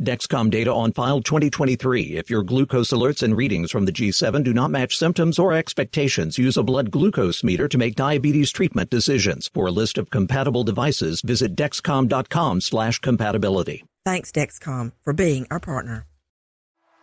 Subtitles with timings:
[0.00, 2.16] Dexcom data on file 2023.
[2.16, 6.38] If your glucose alerts and readings from the G7 do not match symptoms or expectations,
[6.38, 9.50] use a blood glucose meter to make diabetes treatment decisions.
[9.52, 13.84] For a list of compatible devices, visit dexcom.com slash compatibility.
[14.04, 16.06] Thanks, Dexcom, for being our partner.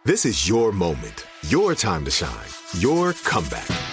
[0.05, 3.84] This is your moment, your time to shine, your comeback.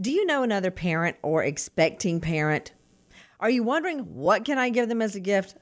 [0.00, 2.70] Do you know another parent or expecting parent?
[3.40, 5.56] Are you wondering what can I give them as a gift?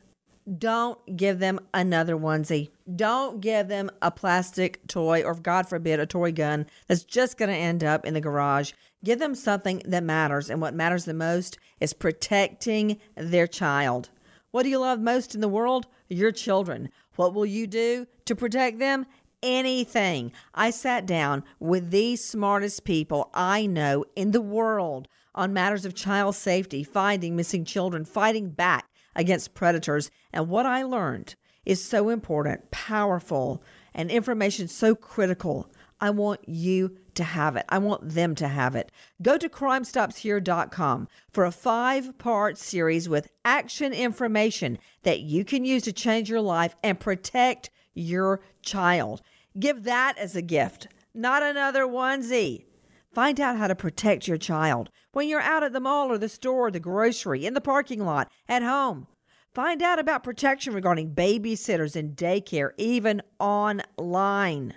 [0.58, 2.69] Don't give them another onesie.
[2.94, 7.48] Don't give them a plastic toy or God forbid a toy gun that's just going
[7.48, 8.72] to end up in the garage.
[9.02, 14.10] Give them something that matters and what matters the most is protecting their child.
[14.50, 15.86] What do you love most in the world?
[16.08, 16.91] Your children.
[17.14, 19.06] What will you do to protect them?
[19.42, 20.32] Anything.
[20.54, 25.94] I sat down with the smartest people I know in the world on matters of
[25.94, 30.10] child safety, finding missing children, fighting back against predators.
[30.32, 33.62] And what I learned is so important, powerful,
[33.94, 35.70] and information so critical.
[36.00, 37.64] I want you to have it.
[37.68, 38.92] I want them to have it.
[39.22, 45.82] Go to crimestopshere.com for a five part series with action information that you can use
[45.84, 49.23] to change your life and protect your child.
[49.59, 52.67] Give that as a gift, not another onesie.
[53.12, 56.29] Find out how to protect your child when you're out at the mall or the
[56.29, 59.07] store, or the grocery, in the parking lot, at home.
[59.55, 64.75] Find out about protection regarding babysitters and daycare, even online.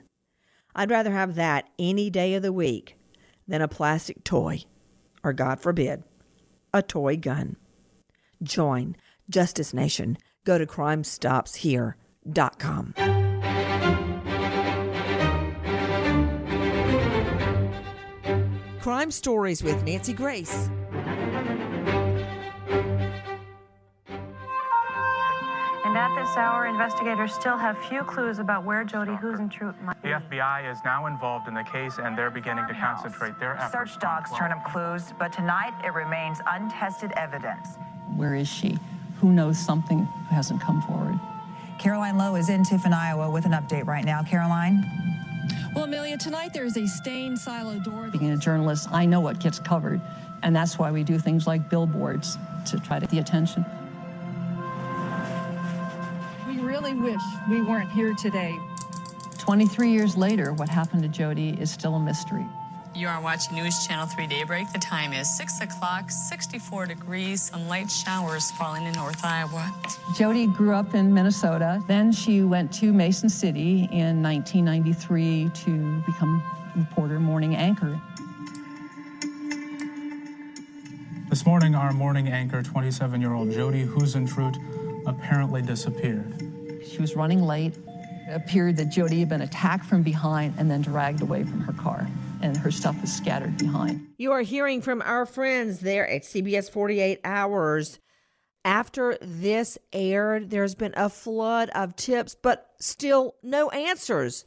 [0.73, 2.95] I'd rather have that any day of the week
[3.45, 4.63] than a plastic toy,
[5.21, 6.03] or God forbid,
[6.73, 7.57] a toy gun.
[8.41, 8.95] Join
[9.29, 10.17] Justice Nation.
[10.45, 10.65] Go to
[12.27, 12.93] crimestopshere.com.
[18.81, 20.69] Crime Stories with Nancy Grace.
[25.85, 30.09] And at this hour, investigators still have few clues about where Jody Huisentruit might be.
[30.09, 33.91] The FBI is now involved in the case and they're beginning to concentrate their efforts.
[33.93, 37.77] Search dogs turn up clues, but tonight it remains untested evidence.
[38.15, 38.77] Where is she?
[39.19, 41.19] Who knows something who hasn't come forward?
[41.79, 44.21] Caroline Lowe is in Tiffin, Iowa with an update right now.
[44.21, 44.85] Caroline?
[45.73, 48.09] Well, Amelia, tonight there is a stained silo door.
[48.09, 50.01] Being a journalist, I know what gets covered,
[50.43, 53.65] and that's why we do things like billboards to try to get the attention.
[56.49, 58.59] We really wish we weren't here today.
[59.37, 62.45] 23 years later, what happened to Jody is still a mystery.
[62.99, 64.73] You are watching News Channel 3 Daybreak.
[64.73, 69.73] The time is 6 o'clock, 64 degrees, some light showers falling in North Iowa.
[70.17, 71.81] Jody grew up in Minnesota.
[71.87, 76.43] Then she went to Mason City in 1993 to become
[76.75, 78.01] reporter, morning anchor.
[81.29, 84.57] This morning, our morning anchor, 27 year old Jody Huisentruit,
[85.07, 86.33] apparently disappeared.
[86.85, 87.77] She was running late.
[88.27, 91.73] It appeared that Jody had been attacked from behind and then dragged away from her
[91.73, 92.05] car,
[92.41, 94.07] and her stuff was scattered behind.
[94.17, 97.99] You are hearing from our friends there at CBS 48 Hours.
[98.65, 104.45] After this aired, there's been a flood of tips, but still no answers.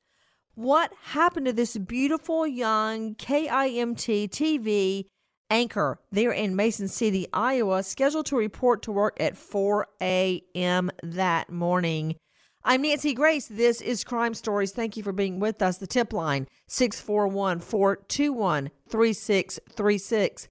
[0.54, 5.06] What happened to this beautiful young KIMT TV
[5.48, 10.90] anchor there in Mason City, Iowa, scheduled to report to work at 4 a.m.
[11.02, 12.16] that morning?
[12.64, 13.48] I'm Nancy Grace.
[13.48, 14.70] This is Crime Stories.
[14.70, 15.78] Thank you for being with us.
[15.78, 20.48] The tip line 641 421 3636.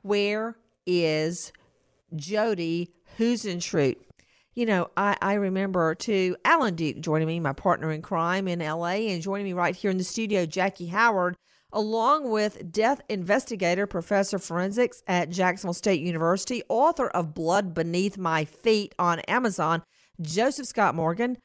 [0.00, 0.56] Where
[0.86, 1.52] is
[2.16, 3.96] Jody Huisentruit?
[4.54, 8.60] You know, I, I remember too Alan Duke joining me, my partner in crime in
[8.60, 11.36] LA, and joining me right here in the studio, Jackie Howard,
[11.74, 18.46] along with death investigator, professor forensics at Jacksonville State University, author of Blood Beneath My
[18.46, 19.82] Feet on Amazon,
[20.20, 21.38] Joseph Scott Morgan,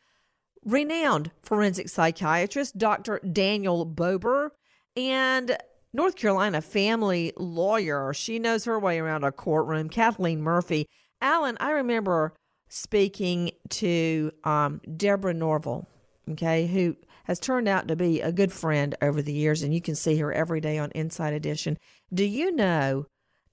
[0.63, 3.19] renowned forensic psychiatrist, Dr.
[3.19, 4.53] Daniel Bober,
[4.95, 5.57] and
[5.93, 8.13] North Carolina family lawyer.
[8.13, 10.87] She knows her way around a courtroom, Kathleen Murphy.
[11.21, 12.33] Alan, I remember
[12.69, 15.87] speaking to um, Deborah Norville,
[16.31, 19.81] okay, who has turned out to be a good friend over the years, and you
[19.81, 21.77] can see her every day on Inside Edition.
[22.13, 23.05] Do you know,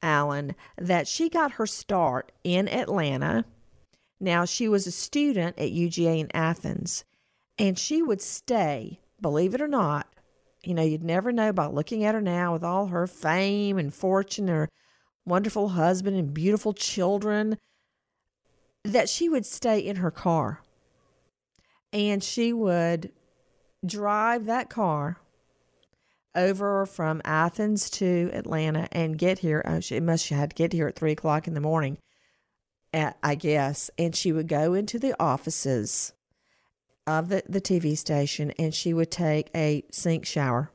[0.02, 3.44] Alan, that she got her start in Atlanta?
[4.18, 7.04] Now, she was a student at UGA in Athens,
[7.58, 10.08] and she would stay, believe it or not,
[10.66, 13.94] you know, you'd never know by looking at her now with all her fame and
[13.94, 14.68] fortune, her
[15.24, 17.58] wonderful husband and beautiful children,
[18.82, 20.62] that she would stay in her car.
[21.92, 23.12] And she would
[23.84, 25.18] drive that car
[26.34, 29.62] over from Athens to Atlanta and get here.
[29.64, 31.98] Oh, she must she had to get here at three o'clock in the morning,
[33.22, 33.90] I guess.
[33.98, 36.12] And she would go into the offices
[37.06, 40.70] of the, the TV station and she would take a sink shower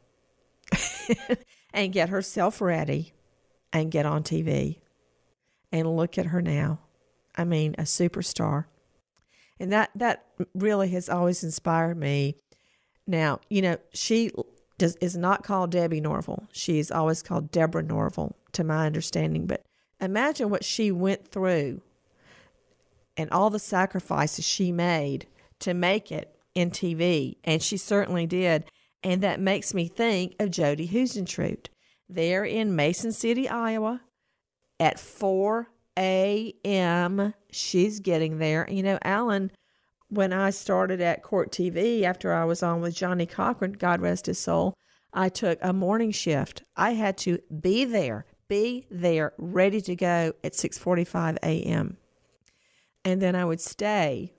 [1.73, 3.13] and get herself ready
[3.73, 4.79] and get on TV.
[5.71, 6.79] And look at her now.
[7.35, 8.65] I mean, a superstar.
[9.59, 12.35] And that that really has always inspired me.
[13.07, 14.31] Now, you know, she
[14.77, 16.47] does, is not called Debbie Norville.
[16.51, 19.45] She is always called Deborah Norville, to my understanding.
[19.45, 19.63] But
[20.01, 21.81] imagine what she went through
[23.18, 25.28] and all the sacrifices she made
[25.60, 27.38] to make it in TV.
[27.44, 28.66] And she certainly did.
[29.04, 31.68] And that makes me think of Jody Huisentruit
[32.08, 34.02] there in Mason City, Iowa
[34.80, 37.34] at 4 a.m.
[37.52, 38.68] She's getting there.
[38.69, 39.52] You know, Alan,
[40.10, 44.25] when I started at Court TV after I was on with Johnnie Cochran, God rest
[44.25, 44.75] his soul,
[45.13, 46.63] I took a morning shift.
[46.75, 51.98] I had to be there, be there, ready to go at 6:45 a.m.
[53.03, 54.33] And then I would stay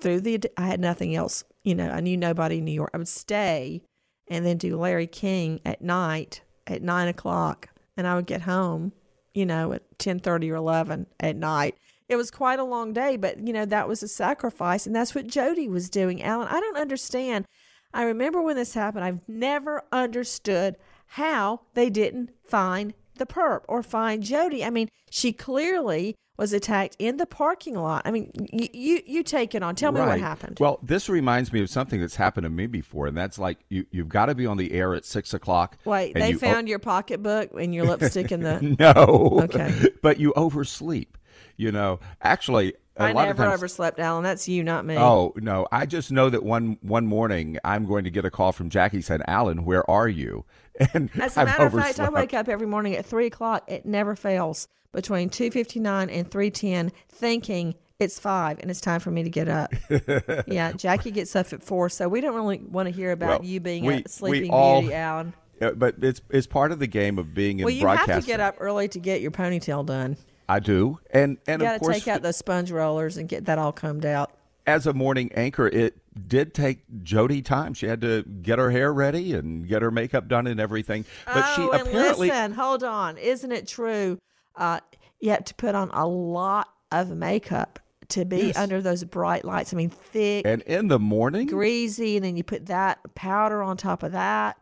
[0.00, 0.40] through the.
[0.56, 1.44] I had nothing else.
[1.62, 2.90] You know, I knew nobody in New York.
[2.94, 3.82] I would stay
[4.28, 8.92] and then do Larry King at night at nine o'clock, and I would get home
[9.34, 11.76] you know, at 10:30 or 11 at night.
[12.08, 15.14] It was quite a long day, but you know, that was a sacrifice and that's
[15.14, 16.22] what Jody was doing.
[16.22, 17.46] Alan, I don't understand.
[17.92, 20.76] I remember when this happened, I've never understood
[21.06, 24.64] how they didn't find the perp or find Jody.
[24.64, 28.02] I mean, she clearly was attacked in the parking lot.
[28.06, 29.74] I mean, you you, you take it on.
[29.74, 30.08] Tell me right.
[30.08, 30.56] what happened.
[30.58, 33.84] Well, this reminds me of something that's happened to me before, and that's like you
[33.90, 35.76] you've got to be on the air at six o'clock.
[35.84, 38.60] Wait, they you, found your pocketbook and your lipstick in the.
[38.80, 39.40] no.
[39.44, 39.88] Okay.
[40.02, 41.18] But you oversleep.
[41.58, 44.22] You know, actually, a I never times, overslept, Alan.
[44.22, 44.96] That's you, not me.
[44.96, 45.66] Oh no!
[45.70, 49.02] I just know that one one morning I'm going to get a call from Jackie
[49.02, 50.46] saying, "Alan, where are you?"
[50.94, 53.64] And As a matter of fact, I wake up every morning at three o'clock.
[53.68, 58.80] It never fails between two fifty nine and three ten, thinking it's five and it's
[58.80, 59.72] time for me to get up.
[60.46, 63.48] yeah, Jackie gets up at four, so we don't really want to hear about Well,
[63.48, 65.34] you being we- a sleeping all- beauty, Alan.
[65.60, 68.14] Yeah, but it's it's part of the game of being in Well, you broadcasting.
[68.14, 70.16] have to get up early to get your ponytail done.
[70.48, 73.58] I do, and and you of course, take out those sponge rollers and get that
[73.58, 74.32] all combed out.
[74.66, 77.74] as a morning anchor, it did take Jody time.
[77.74, 81.04] She had to get her hair ready and get her makeup done and everything.
[81.26, 83.16] But oh, she apparently listen, hold on.
[83.18, 84.18] Isn't it true?
[84.56, 84.80] Uh,
[85.20, 88.56] you have to put on a lot of makeup to be Yes.
[88.56, 89.72] under those bright lights.
[89.72, 93.76] I mean, thick, and in the morning, greasy, and then you put that powder on
[93.76, 94.56] top of that.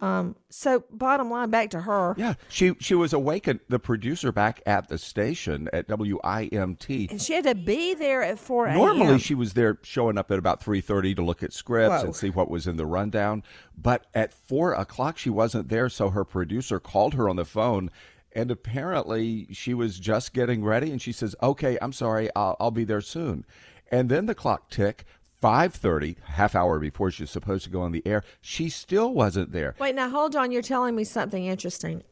[0.00, 2.14] Um, so bottom line, back to her.
[2.18, 7.10] yeah, she she was awakened The producer back at the station at WIMT.
[7.10, 8.76] And she had to be there at 4 a.m.
[8.76, 12.06] Normally, she was there showing up at about three thirty to look at scripts Whoa.
[12.06, 13.44] and see what was in the rundown.
[13.76, 17.90] But at four o'clock, she wasn't there, so her producer called her on the phone
[18.32, 22.72] And apparently, she was just getting ready, and she says, "Okay, I'm sorry, I'll, I'll
[22.72, 23.44] be there soon."
[23.92, 25.04] And then the clock tick.
[25.44, 29.52] 5:30, half hour before she was supposed to go on the air, she still wasn't
[29.52, 29.74] there.
[29.78, 30.50] Wait, now hold on.
[30.50, 32.02] You're telling me something interesting.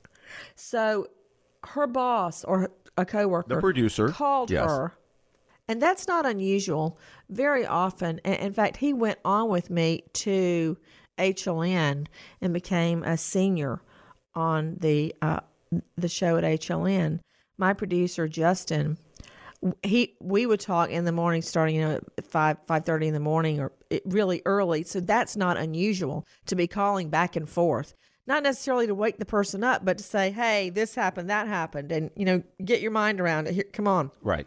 [0.55, 1.07] So,
[1.65, 4.69] her boss or a coworker, The producer, called yes.
[4.69, 4.93] her,
[5.67, 6.99] and that's not unusual.
[7.31, 10.77] Very often, and in fact, he went on with me to
[11.17, 12.07] HLN
[12.43, 13.81] and became a senior
[14.35, 15.41] on the uh,
[15.97, 17.21] the show at HLN.
[17.57, 18.99] My producer Justin,
[19.83, 23.15] he we would talk in the morning, starting you know at five five thirty in
[23.15, 24.83] the morning or eh, really early.
[24.83, 27.95] So that's not unusual to be calling back and forth.
[28.27, 31.93] Not necessarily to wake the person up, but to say, "Hey, this happened, that happened,"
[31.93, 33.55] and you know, get your mind around it.
[33.55, 34.11] Here, come on.
[34.21, 34.47] Right.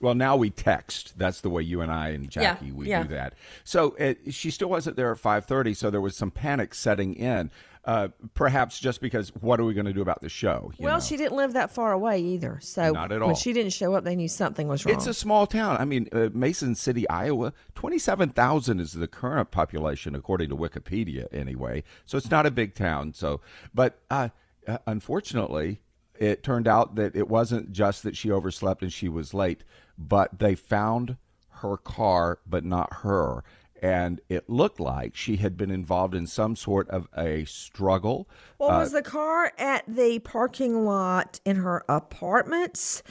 [0.00, 1.18] Well, now we text.
[1.18, 3.02] That's the way you and I and Yeah, Jackie we yeah.
[3.02, 3.34] do that.
[3.64, 5.74] So uh, she still wasn't there at five thirty.
[5.74, 7.50] So there was some panic setting in.
[7.84, 10.72] Uh, perhaps just because what are we going to do about the show?
[10.76, 11.00] you well, know?
[11.00, 13.36] she didn't live that far away either, so Not at when all.
[13.36, 14.96] she didn't show up, they knew something was wrong.
[14.96, 15.76] It's a small town.
[15.76, 21.84] I mean, uh, Mason City, Iowa, 27,000 is the current population, according to Wikipedia, anyway.
[22.06, 23.14] So it's not a big town.
[23.14, 23.40] So,
[23.72, 24.30] but uh,
[24.66, 25.80] uh, unfortunately,
[26.18, 29.62] it turned out that it wasn't just that she overslept and she was late,
[29.98, 31.16] but they found
[31.60, 33.42] her car, but not her.
[33.82, 38.28] And it looked like she had been involved in some sort of a struggle.
[38.58, 43.02] Well, Uh, was the car at the parking lot in her apartments,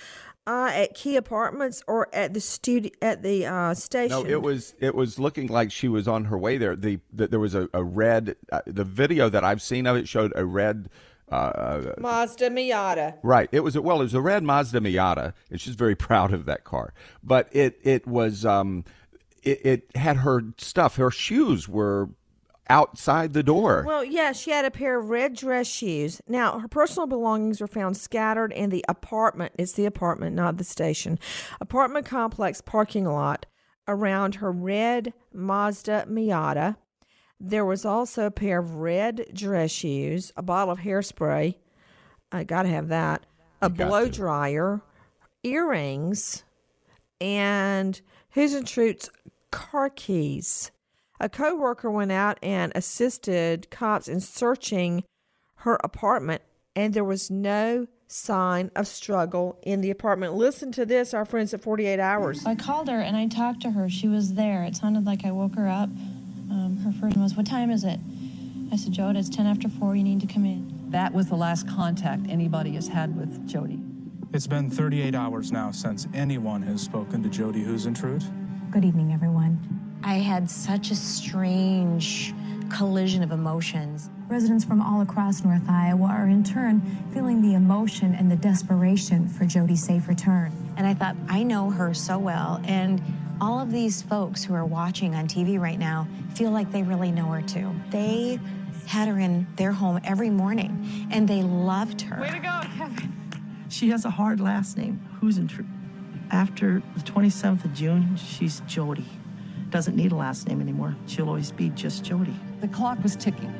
[0.48, 4.24] uh, at Key Apartments, or at the studio at the uh, station?
[4.24, 6.76] No, it was it was looking like she was on her way there.
[6.76, 8.36] The, the there was a, a red.
[8.52, 10.90] Uh, the video that I've seen of it showed a red.
[11.32, 13.18] Uh, Mazda Miata.
[13.24, 13.50] right.
[13.52, 14.00] It was a, well.
[14.00, 16.94] It was a red Mazda Miata, and she's very proud of that car.
[17.24, 18.86] But it it was um,
[19.42, 20.98] it, it had her stuff.
[20.98, 22.10] Her shoes were
[22.70, 23.84] outside the door.
[23.86, 26.22] Well, yeah, she had a pair of red dress shoes.
[26.28, 29.54] Now, her personal belongings were found scattered in the apartment.
[29.58, 31.20] It's the apartment, not the station.
[31.62, 33.46] Apartment complex parking lot
[33.88, 36.78] around her red Mazda Miata.
[37.40, 41.56] There was also a pair of red dress shoes, a bottle of hairspray.
[42.32, 43.26] I got to have that.
[43.62, 44.82] A blow dryer,
[45.44, 46.44] earrings,
[47.20, 48.00] and
[48.36, 49.10] Huisentruit's
[49.52, 50.72] car keys.
[51.20, 55.04] A coworker went out and assisted cops in searching
[55.60, 56.42] her apartment,
[56.76, 60.34] and there was no sign of struggle in the apartment.
[60.34, 62.46] Listen to this, our friends at 48 Hours.
[62.46, 63.90] I called her and I talked to her.
[63.90, 64.64] She was there.
[64.64, 65.90] It sounded like I woke her up.
[66.86, 68.00] Her first was, What time is it?
[68.72, 69.96] I said, Joe, it's 10 after 4.
[69.96, 70.72] You need to come in.
[70.92, 73.80] That was the last contact anybody has had with Jody.
[74.34, 78.24] It's been 38 hours now since anyone has spoken to Jody Who's Huisentruit.
[78.70, 79.58] Good evening, everyone.
[80.04, 82.36] I had such a strange
[82.70, 84.12] collision of emotions.
[84.28, 89.28] Residents from all across North Iowa are in turn feeling the emotion and the desperation
[89.28, 90.52] for Jody's safe return.
[90.78, 93.02] And I thought, I know her so well, and
[93.42, 97.12] all of these folks who are watching on TV right now feel like they really
[97.12, 97.74] know her too.
[97.90, 98.40] They
[98.88, 102.22] had her in their home every morning, and they loved her.
[102.22, 103.12] Way to go, Kevin.
[103.70, 105.68] She has a hard last name, Who's Huisentruit.
[106.32, 109.06] After the 27th of June, she's Jody.
[109.70, 110.96] Doesn't need a last name anymore.
[111.08, 112.34] She'll always be just Jody.
[112.62, 113.54] The clock was ticking.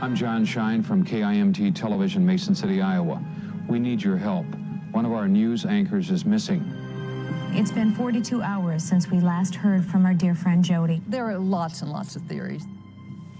[0.00, 3.22] I'm John Shine from KIMT Television, Mason City, Iowa.
[3.68, 4.46] We need your help.
[4.92, 6.64] One of our news anchors is missing.
[7.52, 11.02] It's been 42 hours since we last heard from our dear friend Jody.
[11.06, 12.64] There are lots and lots of theories.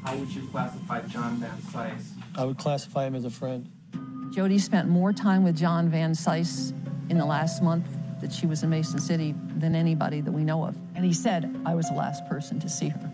[0.04, 2.12] How would you classify John Van Sice?
[2.36, 3.70] I would classify him as a friend.
[4.30, 6.72] Jody spent more time with John Van Sice
[7.08, 7.86] in the last month
[8.20, 10.76] that she was in Mason City than anybody that we know of.
[10.94, 13.12] And he said, I was the last person to see her.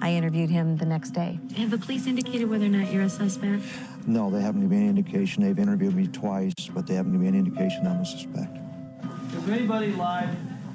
[0.00, 1.38] I interviewed him the next day.
[1.56, 3.62] Have the police indicated whether or not you're a suspect?
[4.06, 5.42] No, they haven't given me any indication.
[5.42, 8.58] They've interviewed me twice, but they haven't given me any indication I'm a suspect.
[9.36, 10.28] If anybody lied,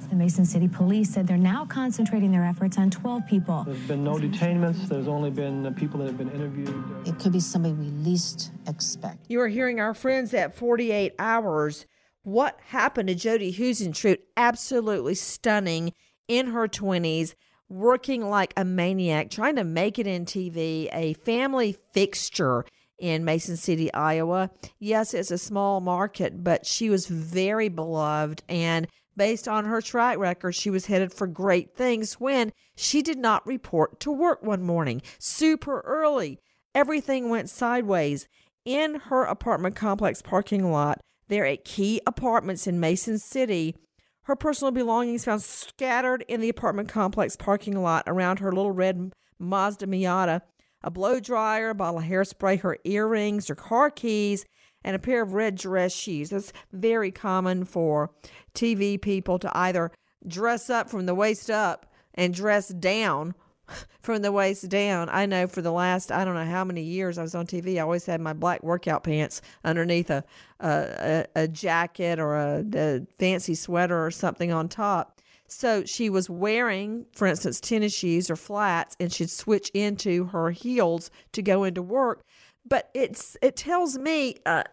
[0.10, 3.64] The Mason City Police said they're now concentrating their efforts on 12 people.
[3.64, 4.88] There's been no detainments.
[4.88, 6.84] There's only been people that have been interviewed.
[7.06, 9.26] It could be somebody we least expect.
[9.28, 11.88] You are hearing our friends at 48 Hours.
[12.22, 14.20] What happened to Jody Huisentruit?
[14.38, 15.94] Absolutely stunning
[16.28, 17.34] in her 20s,
[17.68, 22.66] working like a maniac, trying to make it in TV, a family fixture
[23.00, 24.52] in Mason City, Iowa.
[24.80, 28.44] Yes, it's a small market, but she was very beloved.
[28.48, 33.18] And based on her track record, she was headed for great things when she did
[33.18, 36.40] not report to work one morning super early.
[36.74, 38.28] Everything went sideways
[38.66, 43.76] in her apartment complex parking lot there at Key Apartments in Mason City.
[44.24, 49.14] Her personal belongings found scattered in the apartment complex parking lot around her little red
[49.40, 50.42] Mazda Miata.
[50.84, 54.46] A blow dryer, a bottle of hairspray, her earrings, her car keys,
[54.84, 56.30] and a pair of red dress shoes.
[56.30, 58.12] That's very common for
[58.54, 59.92] TV people to either
[60.28, 63.34] dress up from the waist up and dress down
[64.02, 65.10] from the waist down.
[65.10, 67.78] I know for the last I don't know how many years I was on TV,
[67.78, 70.24] I always had my black workout pants underneath a
[70.60, 75.13] a, a, jacket or a, a fancy sweater or something on top.
[75.54, 80.52] So she was wearing, for instance, tennis shoes or flats, and she'd switch into her
[80.52, 82.24] heels to go into work.
[82.66, 84.64] But it's it tells me uh,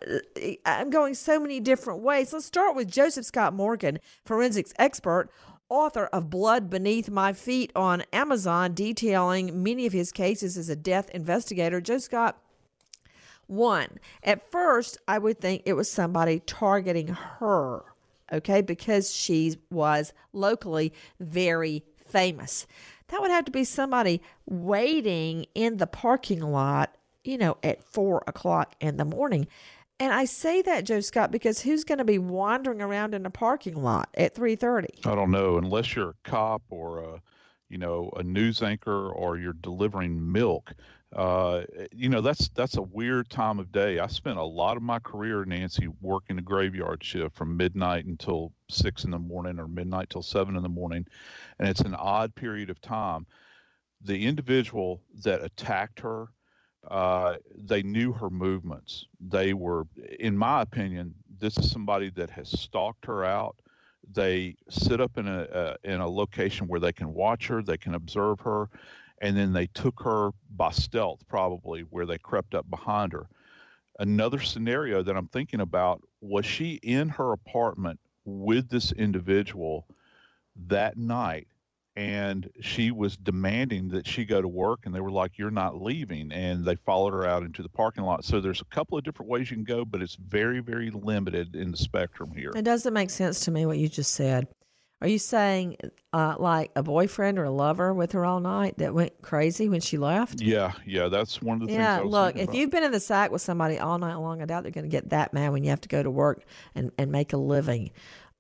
[0.65, 2.33] I'm going so many different ways.
[2.33, 5.31] Let's start with Joseph Scott Morgan, forensics expert,
[5.69, 10.77] author of Blood Beneath My Feet on Amazon, detailing many of his cases as a
[10.77, 11.81] death investigator.
[11.81, 12.39] Joe Scott,
[13.47, 17.83] one, at first, I would think it was somebody targeting her,
[18.33, 22.67] okay, because she was locally very famous.
[23.09, 28.23] That would have to be somebody waiting in the parking lot, you know, at four
[28.27, 29.49] o'clock in the morning.
[29.99, 33.31] And I say that, Joe Scott, because who's going to be wandering around in a
[33.31, 35.01] parking lot at three thirty?
[35.05, 37.23] I don't know, unless you're a cop or a,
[37.71, 40.75] you know, a news anchor or you're delivering milk.
[41.17, 41.63] Uh,
[41.93, 43.99] you know, that's that's a weird time of day.
[43.99, 48.53] I spent a lot of my career, Nancy, working the graveyard shift from midnight until
[48.71, 51.07] six in the morning or midnight till seven in the morning,
[51.59, 53.27] and it's an odd period of time.
[54.03, 56.29] The individual that attacked her
[56.89, 59.07] uh, they knew her movements.
[59.21, 59.87] They were,
[60.19, 63.57] in my opinion, this is somebody that has stalked her out.
[64.13, 67.77] They sit up in a uh, in a location where they can watch her, they
[67.77, 68.69] can observe her,
[69.21, 73.29] and then they took her by stealth, probably where they crept up behind her.
[73.99, 79.87] Another scenario that I'm thinking about was she in her apartment with this individual
[80.69, 81.49] that night
[82.01, 85.83] and she was demanding that she go to work and they were like you're not
[85.83, 89.05] leaving and they followed her out into the parking lot so there's a couple of
[89.05, 92.63] different ways you can go but it's very very limited in the spectrum here It
[92.63, 94.49] doesn't make sense to me what you just said.
[95.03, 95.77] Are you saying
[96.13, 99.81] uh, like a boyfriend or a lover with her all night that went crazy when
[99.81, 100.41] she left?
[100.43, 102.55] yeah yeah that's one of the things Yeah, look, if about.
[102.55, 104.91] you've been in the sack with somebody all night long, I doubt they're going to
[104.91, 107.91] get that mad when you have to go to work and, and make a living.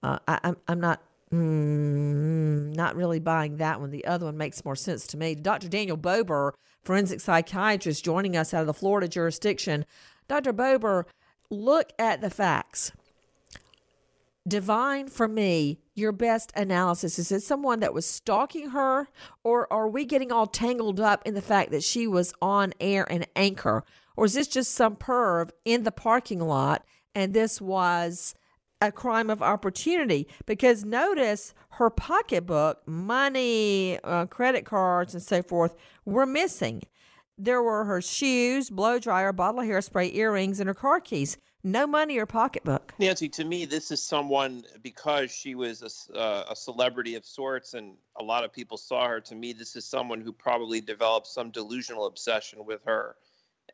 [0.03, 1.03] Uh, I, I'm, I'm not.
[1.33, 3.90] Mm, not really buying that one.
[3.90, 5.35] The other one makes more sense to me.
[5.35, 5.69] Dr.
[5.69, 9.85] Daniel Bober, forensic psychiatrist, joining us out of the Florida jurisdiction.
[10.29, 10.53] Dr.
[10.53, 11.07] Bober,
[11.49, 12.93] look at the facts.
[14.49, 17.19] Divine for me your best analysis.
[17.19, 19.09] Is it someone that was stalking her,
[19.45, 23.11] or are we getting all tangled up in the fact that she was on air
[23.12, 23.85] and anchor?
[24.16, 28.35] Or is this just some perv in the parking lot and this was
[28.81, 30.27] a crime of opportunity?
[30.47, 36.83] Because notice her pocketbook, money, uh, credit cards, and so forth were missing.
[37.37, 41.38] There were her shoes, blow dryer, bottle of hairspray, earrings, and her car keys.
[41.62, 42.95] No money or pocketbook.
[42.99, 47.75] Nancy, to me, this is someone because she was a, uh, a celebrity of sorts,
[47.75, 49.21] and a lot of people saw her.
[49.21, 53.16] To me, this is someone who probably developed some delusional obsession with her,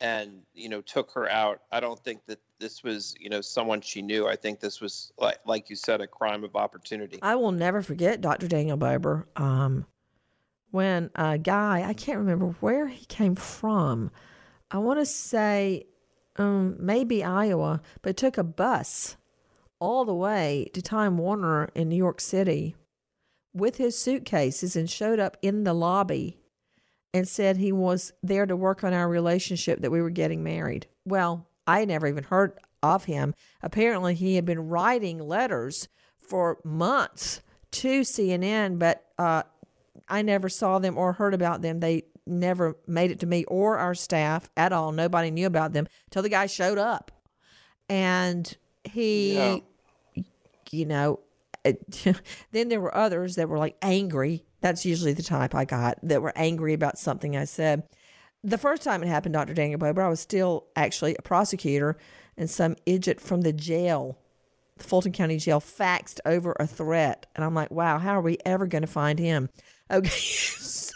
[0.00, 1.62] and you know took her out.
[1.72, 4.26] I don't think that this was you know someone she knew.
[4.26, 7.18] I think this was like like you said, a crime of opportunity.
[7.22, 8.48] I will never forget Dr.
[8.48, 9.26] Daniel Bober.
[9.36, 9.86] Um,
[10.70, 14.10] when a guy, I can't remember where he came from.
[14.70, 15.86] I want to say
[16.36, 19.16] um, maybe Iowa, but took a bus
[19.78, 22.74] all the way to Time Warner in New York City
[23.54, 26.38] with his suitcases and showed up in the lobby
[27.16, 30.86] and said he was there to work on our relationship that we were getting married.
[31.06, 32.52] Well, I had never even heard
[32.82, 33.34] of him.
[33.62, 37.40] Apparently, he had been writing letters for months
[37.72, 39.44] to CNN, but uh,
[40.08, 41.80] I never saw them or heard about them.
[41.80, 44.92] They never made it to me or our staff at all.
[44.92, 47.10] Nobody knew about them till the guy showed up.
[47.88, 49.58] And he, Yeah.
[50.70, 51.20] you know,
[52.52, 54.44] then there were others that were like angry.
[54.60, 57.84] That's usually the type I got that were angry about something I said.
[58.42, 59.54] The first time it happened, Dr.
[59.54, 61.96] Daniel Bober, I was still actually a prosecutor,
[62.36, 64.18] and some idiot from the jail,
[64.76, 67.26] the Fulton County Jail, faxed over a threat.
[67.34, 69.48] And I'm like, wow, how are we ever going to find him?
[69.90, 70.08] Okay.
[70.08, 70.94] so,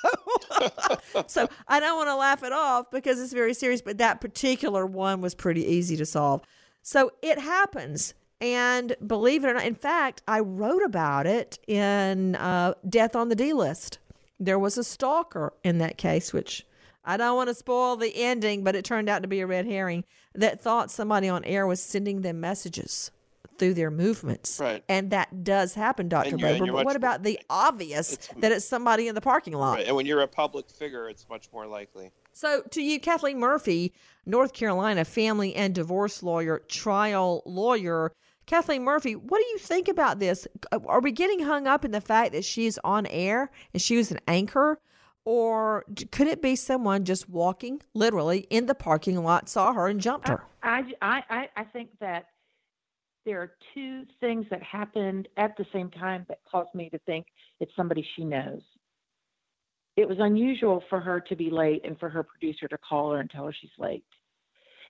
[1.26, 4.86] so I don't want to laugh it off because it's very serious, but that particular
[4.86, 6.42] one was pretty easy to solve.
[6.82, 8.14] So it happens.
[8.40, 13.28] And believe it or not, in fact, I wrote about it in uh, Death on
[13.28, 13.98] the D List.
[14.38, 16.66] There was a stalker in that case, which
[17.04, 19.66] I don't want to spoil the ending, but it turned out to be a red
[19.66, 23.10] herring that thought somebody on air was sending them messages
[23.58, 24.58] through their movements.
[24.58, 24.82] Right.
[24.88, 26.30] And that does happen, Dr.
[26.30, 26.64] And you're- Bober.
[26.64, 29.74] you're But much what about the obvious that it's somebody in the parking lot?
[29.74, 29.86] Right.
[29.86, 32.10] And when you're a public figure, it's much more likely.
[32.32, 33.92] So, to you, Kathleen Murphy,
[34.24, 38.12] North Carolina family and divorce lawyer, trial lawyer.
[38.50, 40.48] Kathleen Murphy, what do you think about this?
[40.72, 44.10] Are we getting hung up in the fact that she's on air and she was
[44.10, 44.80] an anchor?
[45.24, 50.00] Or could it be someone just walking literally in the parking lot, saw her, and
[50.00, 50.42] jumped her?
[50.64, 52.24] I, I, I think that
[53.24, 57.26] there are two things that happened at the same time that caused me to think
[57.60, 58.62] it's somebody she knows.
[59.96, 63.20] It was unusual for her to be late and for her producer to call her
[63.20, 64.02] and tell her she's late.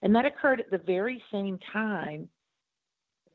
[0.00, 2.30] And that occurred at the very same time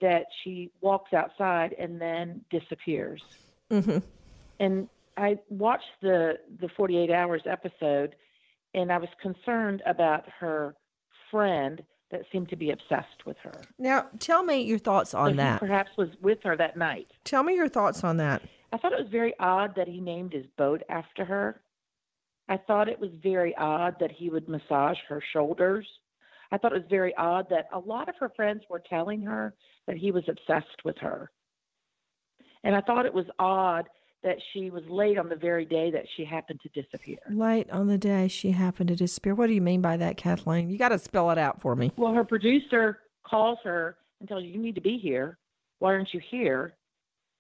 [0.02, 3.22] that she walks outside and then disappears.
[3.72, 4.00] Mm-hmm.
[4.60, 8.16] And I watched the the 48 hours episode
[8.74, 10.76] and I was concerned about her
[11.32, 11.82] friend
[12.12, 13.62] that seemed to be obsessed with her.
[13.80, 15.60] Now, tell me your thoughts on So that.
[15.60, 17.08] perhaps was with her that night.
[17.24, 18.42] Tell me your thoughts on that.
[18.72, 21.62] I thought it was very odd that he named his boat after her.
[22.48, 25.88] I thought it was very odd that he would massage her shoulders.
[26.52, 29.54] I thought it was very odd that a lot of her friends were telling her
[29.88, 31.32] that he was obsessed with her.
[32.64, 33.88] And I thought it was odd
[34.24, 37.20] that she was late on the very day that she happened to disappear.
[37.30, 39.36] Late on the day she happened to disappear.
[39.36, 40.70] What do you mean by that, Kathleen?
[40.70, 41.92] You got to spell it out for me.
[41.96, 45.38] Well, her producer calls her and tells her, You need to be here.
[45.80, 46.74] Why aren't you here?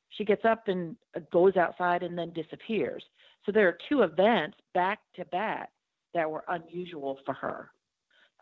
[0.09, 3.03] She gets up and uh, goes outside and then disappears.
[3.45, 5.69] So there are two events back to back
[6.13, 7.71] that were unusual for her.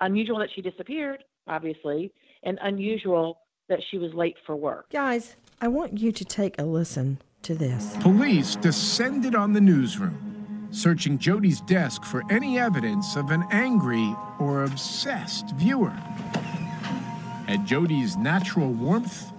[0.04, 2.12] Unusual that she disappeared, obviously,
[2.44, 3.40] and unusual
[3.70, 4.90] that she was late for work.
[4.92, 7.96] Guys, I want you to take a listen to this.
[8.02, 14.66] Police descended on the newsroom, searching Jody's desk for any evidence of an angry or
[14.66, 15.96] obsessed viewer.
[17.48, 19.32] Had Jody's natural warmth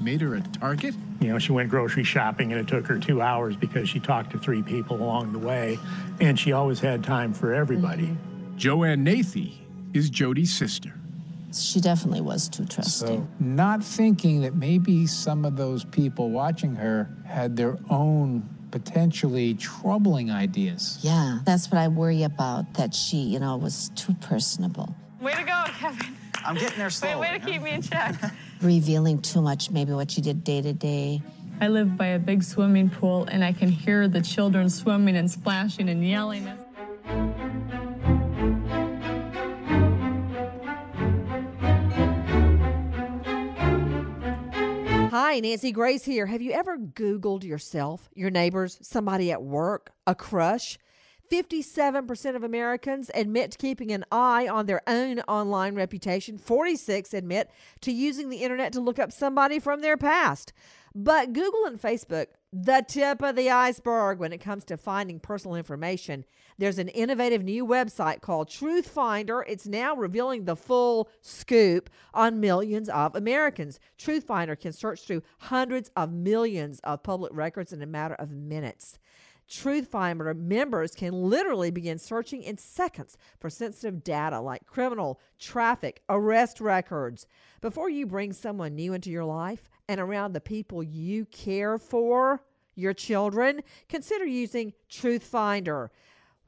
[0.00, 0.94] made her a target?
[1.20, 4.30] You know, she went grocery shopping and it took her two hours because she talked
[4.30, 5.76] to three people along the way,
[6.20, 8.16] and she always had time for everybody.
[8.56, 9.63] Joanne Nathe
[9.94, 10.92] is Jody's sister.
[11.54, 13.06] She definitely was too trusting.
[13.06, 19.54] So, not thinking that maybe some of those people watching her had their own potentially
[19.54, 20.98] troubling ideas.
[21.00, 24.96] Yeah, that's what I worry about, that she, you know, was too personable.
[25.20, 26.16] Way to go, Kevin.
[26.44, 27.20] I'm getting there Way, slowly.
[27.20, 28.16] way to keep me in check.
[28.60, 31.22] Revealing too much, maybe what she did day to day.
[31.60, 35.30] I live by a big swimming pool and I can hear the children swimming and
[35.30, 36.50] splashing and yelling.
[45.16, 46.26] Hi, Nancy Grace here.
[46.26, 50.76] Have you ever Googled yourself, your neighbors, somebody at work, a crush?
[51.30, 56.36] 57% of Americans admit to keeping an eye on their own online reputation.
[56.36, 57.48] 46 admit
[57.82, 60.52] to using the internet to look up somebody from their past.
[60.94, 65.56] But Google and Facebook, the tip of the iceberg when it comes to finding personal
[65.56, 66.24] information.
[66.56, 69.44] There's an innovative new website called Truth Finder.
[69.48, 73.80] It's now revealing the full scoop on millions of Americans.
[73.98, 78.30] Truth Finder can search through hundreds of millions of public records in a matter of
[78.30, 79.00] minutes.
[79.48, 86.02] Truth Finder members can literally begin searching in seconds for sensitive data like criminal, traffic,
[86.08, 87.26] arrest records.
[87.60, 92.42] Before you bring someone new into your life and around the people you care for,
[92.74, 95.90] your children, consider using Truth Finder.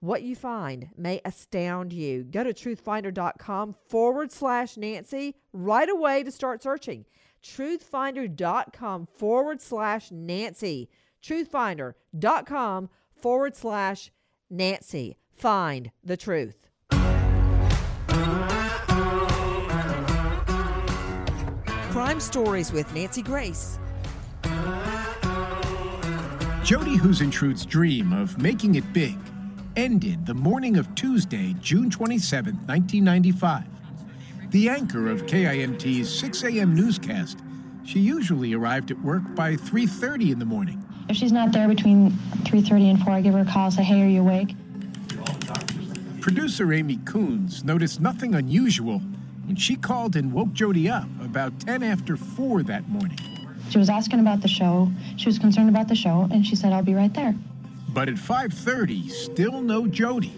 [0.00, 2.24] What you find may astound you.
[2.24, 7.06] Go to truthfinder.com forward slash Nancy right away to start searching.
[7.42, 10.90] Truthfinder.com forward slash Nancy
[11.26, 14.10] truthfinder.com forward slash
[14.48, 15.16] Nancy.
[15.32, 16.68] Find the truth.
[21.90, 23.78] Crime Stories with Nancy Grace.
[26.62, 29.16] Jody Huisentruit's dream of making it big
[29.76, 33.64] ended the morning of Tuesday, June 27, 1995.
[34.50, 36.74] The anchor of KIMT's 6 a.m.
[36.74, 37.38] newscast,
[37.84, 40.82] she usually arrived at work by 3:30 in the morning.
[41.08, 44.02] If she's not there between 3.30 and 4, I give her a call, say, hey,
[44.02, 44.54] are you awake?
[46.20, 48.98] Producer Amy Kuns noticed nothing unusual
[49.46, 53.18] when she called and woke Jody up about 10 after 4 that morning.
[53.70, 54.90] She was asking about the show.
[55.16, 57.34] She was concerned about the show, and she said, I'll be right there.
[57.88, 60.34] But at 5:30, still no Jody.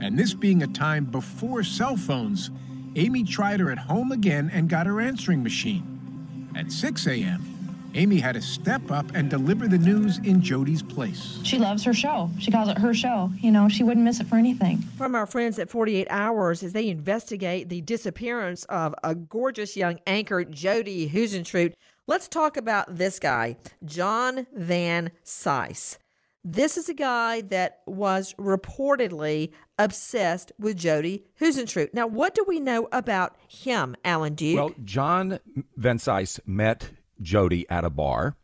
[0.00, 2.50] And this being a time before cell phones,
[2.96, 6.50] Amy tried her at home again and got her answering machine.
[6.56, 7.59] At 6 a.m.,
[7.94, 11.40] Amy had to step up and deliver the news in Jody's place.
[11.42, 12.30] She loves her show.
[12.38, 13.30] She calls it her show.
[13.38, 14.78] You know, she wouldn't miss it for anything.
[14.96, 19.98] From our friends at 48 Hours as they investigate the disappearance of a gorgeous young
[20.06, 21.72] anchor, Jody Huisentruit.
[22.06, 25.98] Let's talk about this guy, John Van Sice.
[26.44, 31.92] This is a guy that was reportedly obsessed with Jody Huisentruit.
[31.92, 34.56] Now, what do we know about him, Alan Duke?
[34.56, 35.38] Well, John
[35.76, 36.90] Van Cise met
[37.20, 38.36] Jody at a bar.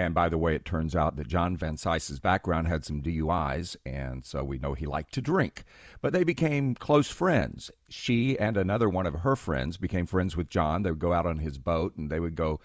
[0.00, 3.76] And by the way, it turns out that John Van Cise's background had some DUIs,
[3.84, 5.64] and so we know he liked to drink.
[6.00, 7.72] But they became close friends.
[7.88, 10.82] She and another one of her friends became friends with John.
[10.82, 12.60] They would go out on his boat and they would go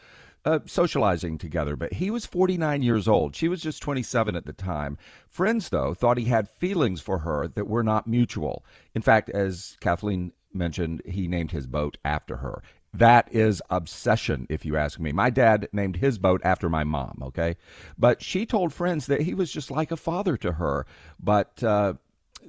[0.45, 1.75] uh, socializing together.
[1.75, 3.35] But he was 49 years old.
[3.35, 4.99] She was just 27 at the time.
[5.27, 8.63] Friends, though, thought he had feelings for her that were not mutual.
[8.93, 12.61] In fact, as Kathleen mentioned, he named his boat after her.
[12.93, 15.11] That is obsession, if you ask me.
[15.11, 17.55] My dad named his boat after my mom, okay?
[17.97, 20.85] But she told friends that he was just like a father to her.
[21.19, 21.95] But uh,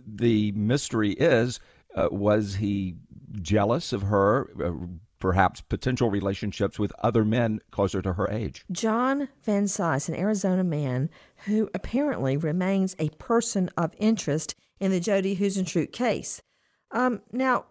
[0.06, 1.60] the mystery is
[1.94, 2.96] uh, was he
[3.40, 4.50] jealous of her?
[4.62, 4.86] Uh,
[5.20, 8.62] perhaps potential relationships with other men closer to her age.
[8.70, 11.08] John Van Cise, an Arizona man
[11.46, 16.42] who apparently remains a person of interest in the Jody Huisentruit case.
[16.90, 17.64] Um, now,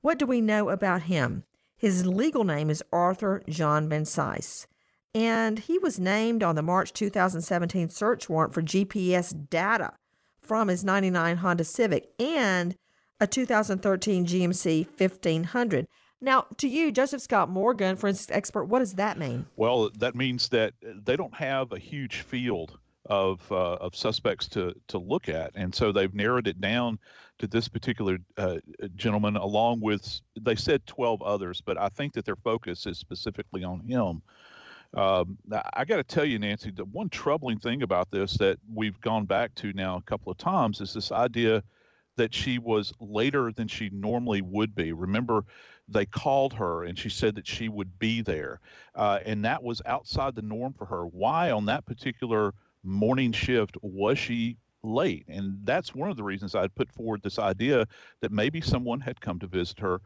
[0.00, 1.44] what do we know about him?
[1.82, 4.68] His legal name is Arthur John Van Cise,
[5.16, 9.94] and he was named on the March 2017 search warrant for GPS data
[10.40, 12.76] from his 99 Honda Civic and
[13.18, 15.88] a 2013 GMC 1500.
[16.20, 19.46] Now, to you, Joseph Scott Morgan, forensics expert, what does that mean?
[19.56, 24.72] Well, that means that they don't have a huge field of uh, of suspects to
[24.86, 27.00] to look at, and so they've narrowed it down
[27.42, 28.58] to this particular uh,
[28.94, 33.64] gentleman, along with they said twelve others, but I think that their focus is specifically
[33.64, 34.22] on him.
[34.94, 35.38] Um,
[35.74, 39.24] I got to tell you, Nancy, the one troubling thing about this that we've gone
[39.24, 41.64] back to now a couple of times is this idea
[42.16, 44.92] that she was later than she normally would be.
[44.92, 45.44] Remember,
[45.88, 48.60] they called her and she said that she would be there,
[48.94, 51.06] uh, and that was outside the norm for her.
[51.06, 55.24] Why on that particular morning shift was she late?
[55.28, 57.86] And that's one of the reasons I'd put forward this idea
[58.20, 60.00] that maybe someone had come to visit her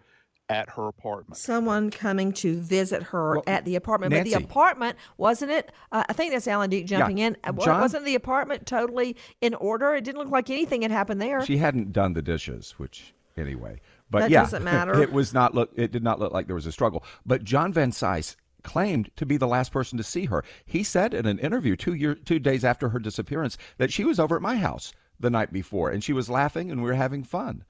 [0.48, 1.36] at her apartment.
[1.36, 4.30] Someone coming to visit her Well, at the apartment, Nancy.
[4.32, 5.72] but the apartment wasn't it?
[5.90, 7.26] Uh, I think that's Alan Duke jumping Yeah.
[7.28, 7.36] in.
[7.42, 9.94] Uh, wa- John- wasn't the apartment totally in order?
[9.94, 11.44] It didn't look like anything had happened there.
[11.44, 13.80] She hadn't done the dishes, which anyway.
[14.08, 14.94] But That yeah, doesn't matter.
[15.02, 15.72] It was not look.
[15.74, 17.02] It did not look like there was a struggle.
[17.26, 18.36] But John Van Cise
[18.66, 20.44] claimed to be the last person to see her.
[20.66, 24.20] He said in an interview two year two days after her disappearance that she was
[24.20, 27.24] over at my house the night before and she was laughing and we were having
[27.24, 27.64] fun.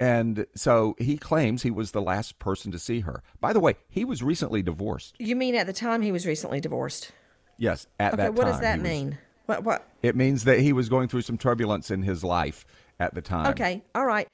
[0.00, 3.22] And so he claims he was the last person to see her.
[3.40, 5.16] By the way, he was recently divorced.
[5.18, 7.12] you mean at the time he was recently divorced?
[7.58, 8.20] Yes, at that time.
[8.20, 8.52] okay, that what time.
[8.52, 9.18] does that he was- mean?
[9.46, 9.88] What what?
[10.02, 12.66] It means that he was going through some turbulence in his life
[12.98, 13.46] at the time.
[13.52, 14.26] Okay, all right.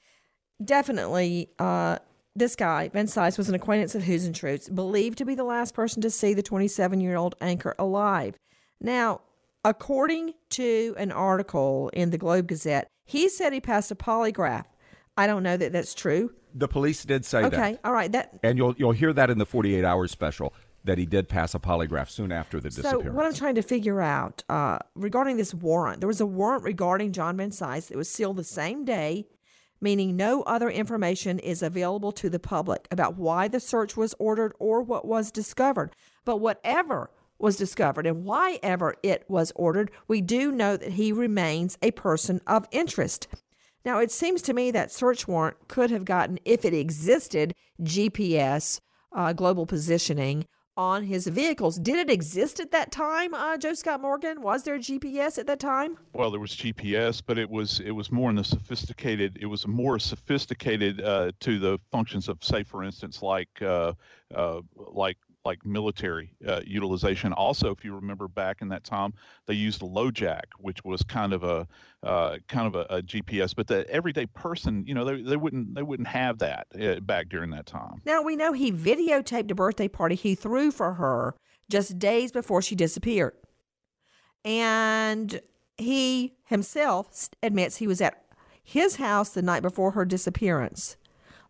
[0.64, 1.98] Definitely, uh,
[2.34, 6.00] this guy, Van Cise, was an acquaintance of Huisentruit's, believed to be the last person
[6.02, 8.36] to see the 27 year old anchor alive.
[8.80, 9.20] Now,
[9.64, 14.64] according to an article in the Globe Gazette, he said he passed a polygraph.
[15.16, 16.32] I don't know that that's true.
[16.54, 17.52] The police did say that.
[17.52, 18.10] Okay, all right.
[18.10, 21.54] That And you'll you'll hear that in the 48 hours special that he did pass
[21.54, 23.14] a polygraph soon after the So disappearance.
[23.16, 27.12] what I'm trying to figure out uh, regarding this warrant, there was a warrant regarding
[27.12, 27.90] John Van Cise.
[27.90, 29.26] It was sealed the same day,
[29.82, 34.54] meaning no other information is available to the public about why the search was ordered
[34.58, 35.94] or what was discovered.
[36.24, 41.12] But whatever was discovered and why ever it was ordered, we do know that he
[41.12, 43.26] remains a person of interest.
[43.84, 48.80] Now, it seems to me that search warrant could have gotten, if it existed, GPS,
[49.10, 51.78] uh, global positioning on his vehicles.
[51.78, 54.40] Did it exist at that time, uh, Joe Scott Morgan?
[54.40, 55.98] Was there GPS at that time?
[56.14, 59.38] Well, there was GPS, but it was it was more in the sophisticated.
[59.40, 63.92] It was more sophisticated uh, to the functions of, say, for instance, like uh,
[64.34, 67.32] uh, like like military uh, utilization.
[67.32, 69.12] Also, if you remember back in that time,
[69.46, 71.66] they used LoJack, which was kind of a
[72.02, 73.54] uh, kind of a, a GPS.
[73.54, 77.28] But the everyday person, you know, they, they wouldn't they wouldn't have that uh, back
[77.28, 78.02] during that time.
[78.04, 81.34] Now, we know he videotaped a birthday party he threw for her
[81.68, 83.34] just days before she disappeared.
[84.44, 85.40] And
[85.76, 88.22] he himself admits he was at
[88.62, 90.96] his house the night before her disappearance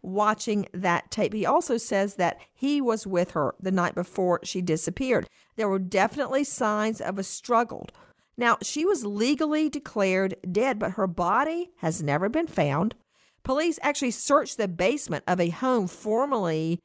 [0.02, 1.32] watching that tape.
[1.32, 5.28] He also says that he was with her the night before she disappeared.
[5.56, 7.88] There were definitely signs of a struggle.
[8.36, 12.94] Now, she was legally declared dead, but her body has never been found.
[13.42, 16.80] Police actually searched the basement of a home formerly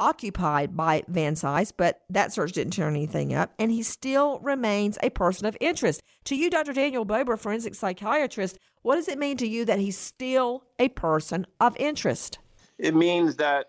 [0.00, 4.98] occupied by Van Cise, but that search didn't turn anything up, and he still remains
[5.02, 6.02] a person of interest.
[6.24, 6.72] To you, Dr.
[6.72, 11.46] Daniel Bober, forensic psychiatrist, what does it mean to you that he's still a person
[11.60, 12.38] of interest?
[12.78, 13.66] It means that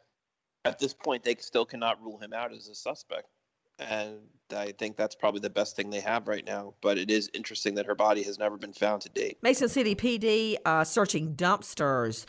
[0.66, 3.28] at this point they still cannot rule him out as a suspect.
[3.80, 4.20] and
[4.56, 6.76] I think that's probably the best thing they have right now.
[6.82, 9.38] But it is interesting that her body has never been found to date.
[9.42, 12.26] Mason City PD uh, searching dumpsters,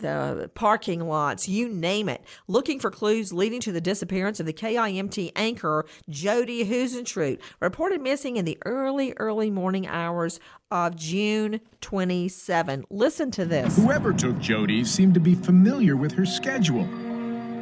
[0.00, 4.52] the parking lots, you name it, looking for clues leading to the disappearance of the
[4.52, 12.84] KIMT anchor Jody Huisentruit, reported missing in the early, early morning hours of June 27.
[12.90, 13.76] Listen to this.
[13.76, 16.88] Whoever took Jody seemed to be familiar with her schedule.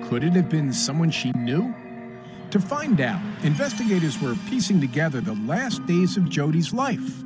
[0.08, 1.74] Could it have been someone she knew?
[2.50, 7.22] To find out, investigators were piecing together the last days of Jody's life.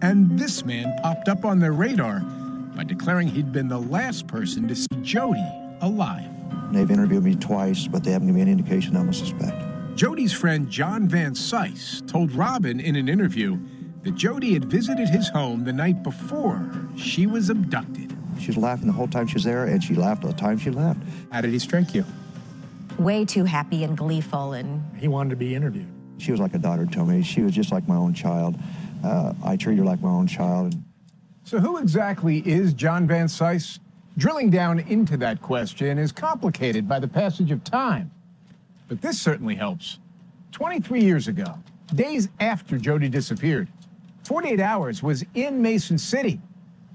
[0.00, 2.22] And this man popped up on their radar
[2.74, 5.44] by declaring he'd been the last person to see Jody
[5.80, 6.28] alive.
[6.72, 9.56] They've interviewed me twice, but they haven't given me any indication I'm a suspect.
[9.94, 13.58] Jody's friend John Van Cise told Robin in an interview
[14.02, 18.16] that Jody had visited his home the night before she was abducted.
[18.40, 20.70] She was laughing the whole time she was there, and she laughed the time she
[20.70, 21.00] left.
[21.30, 22.04] How did he strike you?
[22.98, 25.86] Way too happy and gleeful, and He wanted to be interviewed.
[26.18, 27.22] She was like a daughter to me.
[27.22, 28.56] She was just like my own child.
[29.04, 30.74] Uh, I treat her like my own child.
[31.44, 33.78] So, who exactly is John Van Cise?
[34.18, 38.10] Drilling down into that question is complicated by the passage of time.
[38.88, 39.98] But this certainly helps.
[40.52, 41.58] 23 years ago,
[41.94, 43.68] days after Jody disappeared,
[44.24, 46.40] 48 Hours was in Mason City,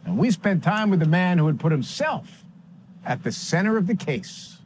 [0.05, 2.43] and we spent time with the man who had put himself
[3.03, 4.59] at the center of the case.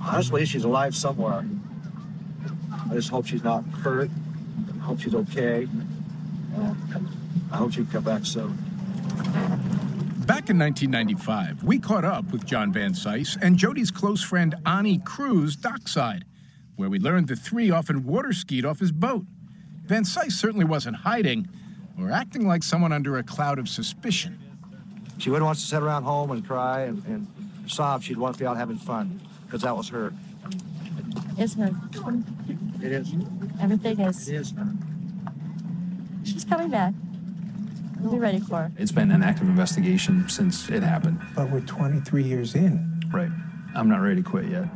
[0.00, 1.44] Honestly, she's alive somewhere.
[2.90, 4.10] I just hope she's not hurt.
[4.74, 5.66] I hope she's okay.
[7.52, 8.56] I hope she can come back soon.
[10.26, 14.98] Back in 1995, we caught up with John Van Cise and Jody's close friend Amy
[14.98, 16.26] Kuns dockside,
[16.76, 19.24] where we learned the three often water skied off his boat.
[19.86, 21.48] Van Cise certainly wasn't hiding
[21.98, 24.38] or acting like someone under a cloud of suspicion.
[25.16, 27.26] She wouldn't want to sit around home and cry and, and
[27.66, 28.02] sob.
[28.02, 30.12] She'd want to be out having fun because that was her.
[31.38, 31.70] It's her.
[32.82, 33.14] It is.
[33.60, 34.28] Everything is.
[34.28, 34.68] It is her.
[36.24, 36.92] She's coming back.
[38.00, 38.70] We'll be ready for.
[38.76, 41.20] It's been an active investigation since it happened.
[41.34, 43.02] But we're 23 years in.
[43.10, 43.30] Right.
[43.74, 44.66] I'm not ready to quit yet.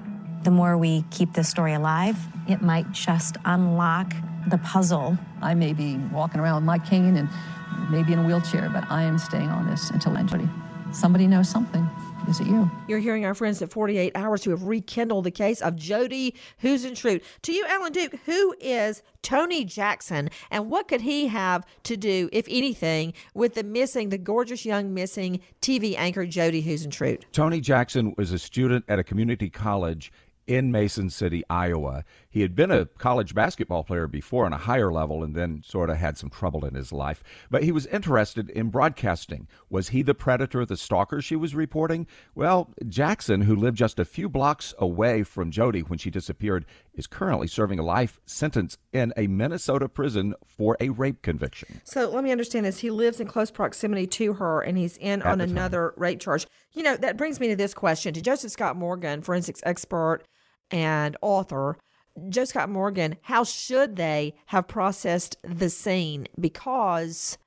[0.45, 2.17] the more we keep this story alive,
[2.49, 4.13] it might just unlock
[4.49, 5.17] the puzzle.
[5.41, 7.29] I may be walking around with my cane and
[7.91, 10.49] maybe in a wheelchair, but I am staying on this until anybody,
[10.93, 11.89] somebody knows something.
[12.29, 12.71] Is it you?
[12.87, 17.23] You're hearing our friends at 48 Hours who have rekindled the case of Jody Huisentruit.
[17.43, 22.29] To you, Alan Duke, who is Tony Jackson, and what could he have to do,
[22.33, 27.23] if anything, with the missing, the gorgeous young missing TV anchor Jody Huisentruit?
[27.33, 30.13] Tony Jackson was a student at a community college
[30.47, 32.05] in Mason City, Iowa.
[32.29, 35.91] He had been a college basketball player before on a higher level and then sort
[35.91, 37.23] of had some trouble in his life.
[37.51, 39.49] But he was interested in broadcasting.
[39.69, 42.07] Was he the predator, the stalker she was reporting?
[42.35, 47.07] Well, Jackson, who lived just a few blocks away from Jody when she disappeared, is
[47.07, 51.81] currently serving a life sentence in a Minnesota prison for a rape conviction.
[51.85, 52.81] So let me understand this.
[52.81, 56.47] He lives in close proximity to her and he's in At on another rape charge.
[56.73, 60.23] You know, that brings me to this question to Joseph Scott Morgan, forensics expert
[60.73, 61.77] and author.
[62.29, 66.27] Joe Scott Morgan, how should they have processed the scene?
[66.39, 67.39] Because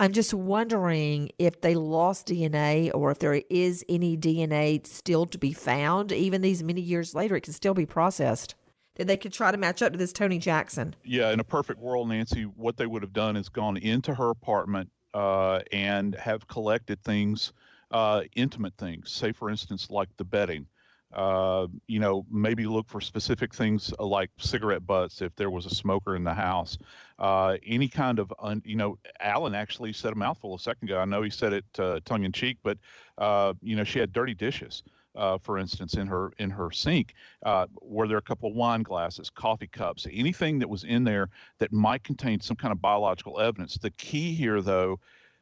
[0.00, 5.38] I'm just wondering if they lost DNA or if there is any DNA still to
[5.38, 6.10] be found.
[6.10, 8.54] Even these many years later, it can still be processed.
[8.96, 10.96] That they could try to match up to this Tony Jackson.
[11.04, 14.30] Yeah, in a perfect world, Nancy, what they would have done is gone into her
[14.30, 17.52] apartment uh, and have collected things,
[17.90, 19.10] uh, intimate things.
[19.10, 20.66] Say, for instance, like the bedding.
[21.12, 25.66] Uh, you know, maybe look for specific things uh, like cigarette butts if there was
[25.66, 26.78] a smoker in the house.
[27.18, 30.98] Uh, any kind of, un, you know, Alan actually said a mouthful a second ago.
[30.98, 32.78] I know he said it uh, tongue in cheek, but
[33.18, 34.82] uh, you know, she had dirty dishes
[35.42, 37.12] for instance, in her in her sink,
[37.82, 41.70] were there a couple of wine glasses, coffee cups, anything that was in there that
[41.70, 43.76] might contain some kind of biological evidence.
[43.76, 45.00] The key here, though,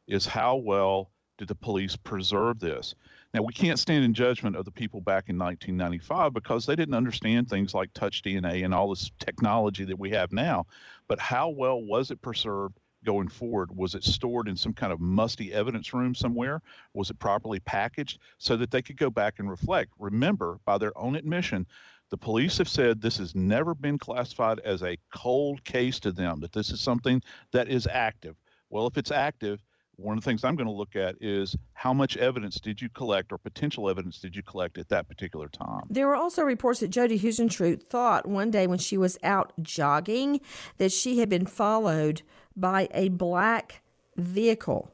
[0.08, 2.94] is how well did the police preserve this?
[3.32, 6.94] Now, we can't stand in judgment of the people back in 1995 because they didn't
[6.94, 10.66] understand things like touch DNA and all this technology that we have now.
[11.08, 13.74] But how well was it preserved going forward?
[13.74, 16.60] Was it stored in some kind of musty evidence room somewhere?
[16.92, 19.92] Was it properly packaged so that they could go back and reflect?
[19.98, 21.66] Remember, by their own admission,
[22.10, 26.40] the police have said this has never been classified as a cold case to them,
[26.40, 27.22] that this is something
[27.52, 28.36] that is active.
[28.68, 29.64] Well, if it's active,
[30.00, 32.88] one of the things I'm going to look at is how much evidence did you
[32.88, 35.82] collect or potential evidence did you collect at that particular time?
[35.90, 40.40] There were also reports that Jody Huisentruit thought one day when she was out jogging
[40.78, 42.22] that she had been followed
[42.56, 43.82] by a black
[44.16, 44.90] vehicle.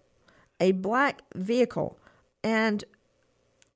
[0.61, 1.99] A black vehicle.
[2.43, 2.85] And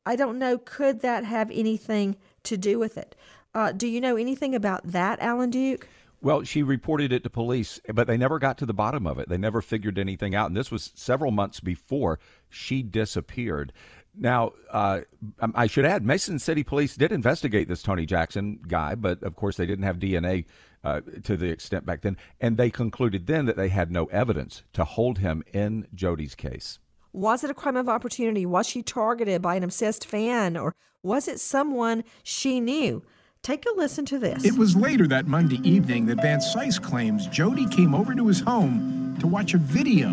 [0.07, 3.15] I don't know, could that have anything to do with it?
[3.55, 5.89] Uh, do you know anything about that, Alan Duke?
[6.23, 9.29] Well, she reported it to police, but they never got to the bottom of it.
[9.29, 10.49] They never figured anything out.
[10.49, 12.19] And this was several months before
[12.51, 13.73] she disappeared.
[14.15, 15.01] Now, uh,
[15.55, 19.57] I should add, Mason City Police did investigate this Tony Jackson guy, but of course
[19.57, 20.45] they didn't have DNA
[20.85, 22.17] uh, to the extent back then.
[22.41, 26.81] And they concluded then that they had no evidence to hold him in Jodi's case.
[27.13, 28.45] Was it a crime of opportunity?
[28.45, 30.57] Was she targeted by an obsessed fan?
[30.57, 33.03] Or was it someone she knew?
[33.43, 34.45] Take a listen to this.
[34.45, 38.41] It was later that Monday evening that Van Cise claims Jody came over to his
[38.41, 40.09] home to watch a video.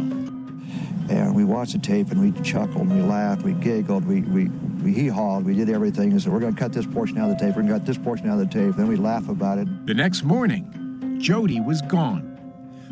[1.09, 4.45] And we watched the tape and we chuckled, and we laughed, we giggled, we, we,
[4.81, 6.11] we hee-hawed, we did everything.
[6.11, 7.79] And said, we're going to cut this portion out of the tape, we're going to
[7.79, 8.75] cut this portion out of the tape.
[8.75, 9.85] Then we laugh about it.
[9.85, 12.33] The next morning, Jody was gone.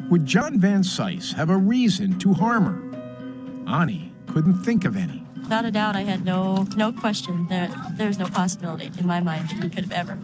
[0.09, 3.73] Would John Van Cise have a reason to harm her?
[3.81, 5.24] Amy couldn't think of any.
[5.45, 9.51] Without a doubt, I had no no question that there's no possibility in my mind
[9.51, 10.17] he could have ever.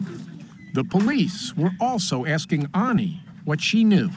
[0.74, 4.10] The police were also asking Amy what she knew.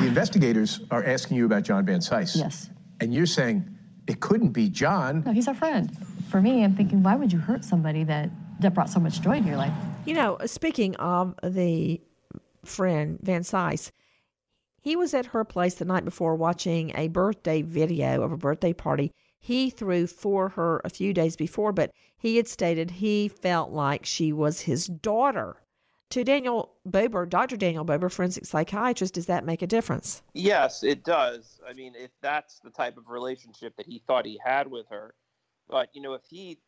[0.00, 2.36] The investigators are asking you about John Van Cise.
[2.36, 2.68] Yes.
[3.00, 3.66] And you're saying
[4.06, 5.22] it couldn't be John.
[5.24, 5.90] No, he's our friend.
[6.28, 8.28] For me, I'm thinking, why would you hurt somebody that,
[8.60, 9.72] that brought so much joy in your life?
[10.04, 11.98] You know, speaking of the
[12.62, 13.90] friend Van Cise,
[14.82, 18.74] he was at her place the night before watching a birthday video of a birthday
[18.74, 19.12] party
[19.42, 24.06] he threw for her a few days before, but he had stated he felt like
[24.06, 25.56] she was his daughter.
[26.10, 27.56] To Daniel Bober, Dr.
[27.56, 30.22] Daniel Bober, forensic psychiatrist, does that make a difference?
[30.32, 31.60] Yes, it does.
[31.68, 35.14] I mean, if that's the type of relationship that he thought he had with her,
[35.68, 36.58] but you know, if he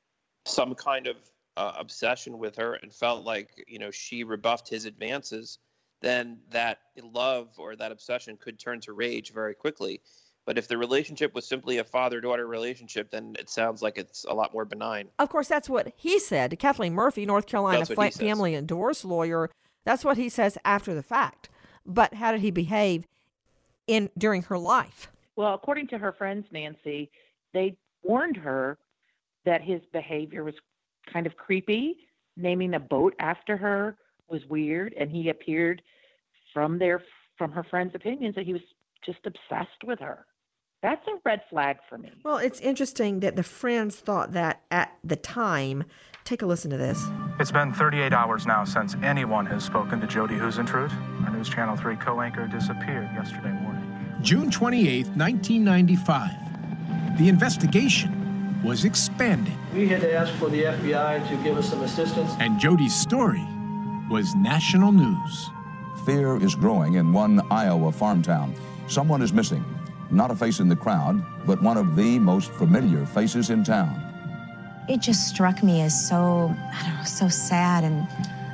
[0.45, 1.16] some kind of
[1.57, 5.59] uh, obsession with her and felt like you know she rebuffed his advances,
[6.03, 6.79] then that
[7.12, 10.01] love or that obsession could turn to rage very quickly.
[10.47, 14.24] But if the relationship was simply a father daughter relationship, then it sounds like it's
[14.24, 15.09] a lot more benign.
[15.18, 19.51] Of course, that's what he said Kathleen Murphy, North Carolina fa- family and divorce lawyer.
[19.84, 21.49] That's what he says after the fact.
[21.86, 23.07] But how did he behave
[23.86, 25.11] in during her life?
[25.36, 27.11] Well, according to her friends, Nancy,
[27.53, 28.78] they warned her
[29.45, 30.55] that his behavior was
[31.11, 31.97] kind of creepy.
[32.36, 33.97] Naming a boat after her
[34.28, 35.82] was weird, and he appeared
[36.53, 37.03] from their
[37.38, 38.62] from her friends' opinions that he was
[39.05, 40.26] just obsessed with her.
[40.85, 42.11] That's a red flag for me.
[42.24, 45.85] Well, it's interesting that the friends thought that at the time.
[46.24, 47.03] Take a listen to this.
[47.41, 50.93] It's been 38 hours now since anyone has spoken to Jody Huisentruit.
[51.24, 53.82] Our News Channel 3 co anchor disappeared yesterday morning.
[54.20, 57.18] June 28, 1995.
[57.18, 59.55] The investigation was expanded.
[59.74, 62.30] We had to ask for the FBI to give us some assistance.
[62.41, 63.43] And Jody's story
[64.11, 65.49] was national news.
[66.05, 68.55] Fear is growing in one Iowa farm town.
[68.87, 69.64] Someone is missing.
[70.14, 74.00] Not a face in the crowd, but one of the most familiar faces in town.
[74.88, 77.82] It just struck me as so, I don't know, so sad.
[77.82, 78.06] And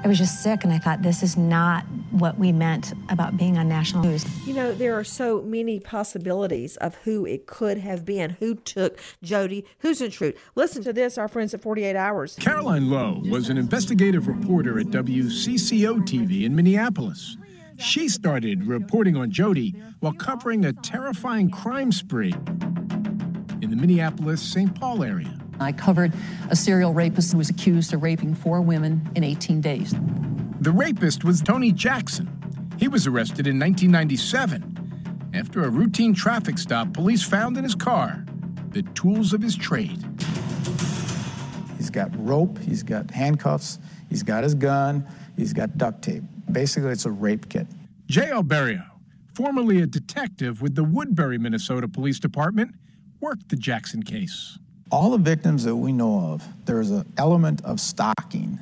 [0.02, 0.64] I was just sick.
[0.64, 4.24] And I thought, this is not what we meant about being on national news.
[4.46, 8.98] You know, there are so many possibilities of who it could have been, who took
[9.22, 10.38] Jodi Huisentruit.
[10.54, 12.36] Listen to this, our friends at 48 Hours.
[12.40, 17.36] Caroline Lowe was an investigative reporter at WCCO TV in Minneapolis.
[17.80, 22.34] She started reporting on Jody while covering a terrifying crime spree
[23.62, 24.78] in the Minneapolis St.
[24.78, 25.34] Paul area.
[25.60, 26.12] I covered
[26.50, 29.94] a serial rapist who was accused of raping four women in 18 days.
[30.60, 32.28] The rapist was Tony Jackson.
[32.78, 35.30] He was arrested in 1997.
[35.32, 38.26] After a routine traffic stop, police found in his car
[38.72, 40.04] the tools of his trade.
[41.78, 43.78] He's got rope, he's got handcuffs,
[44.10, 45.06] he's got his gun,
[45.36, 46.24] he's got duct tape.
[46.52, 47.66] Basically, it's a rape kit.
[48.06, 48.42] J.L.
[48.42, 48.84] Berrio,
[49.34, 52.74] formerly a detective with the Woodbury, Minnesota Police Department,
[53.20, 54.58] worked the Jackson case.
[54.90, 58.58] All the victims that we know of, there's an element of stalking.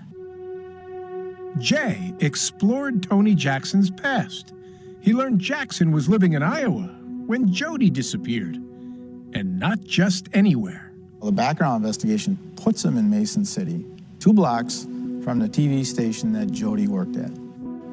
[1.59, 4.53] Jay explored Tony Jackson's past.
[5.01, 6.83] He learned Jackson was living in Iowa
[7.27, 10.93] when Jody disappeared, and not just anywhere.
[11.23, 13.85] The background investigation puts him in Mason City,
[14.21, 14.85] two blocks
[15.25, 17.31] from the TV station that Jody worked at.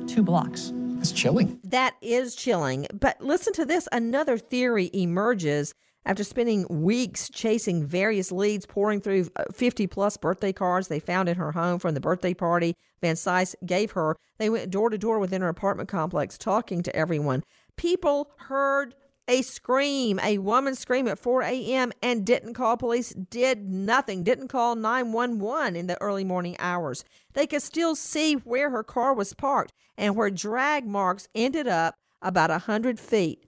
[0.07, 0.71] Two blocks.
[0.99, 1.59] It's chilling.
[1.63, 2.87] That is chilling.
[2.93, 5.73] But listen to this another theory emerges
[6.05, 11.27] after spending weeks chasing various leads, pouring through uh, 50 plus birthday cards they found
[11.27, 14.15] in her home from the birthday party Van Cise gave her.
[14.37, 17.43] They went door to door within her apartment complex talking to everyone.
[17.77, 18.95] People heard
[19.27, 21.91] a scream, a woman scream at 4 a.m.
[22.01, 27.03] and didn't call police, did nothing, didn't call 911 in the early morning hours.
[27.33, 31.95] They could still see where her car was parked and where drag marks ended up
[32.21, 33.43] about a 100 feet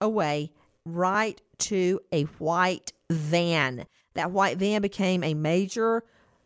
[0.00, 0.52] away,
[0.84, 3.86] right to a white van.
[4.14, 6.04] That white van became a major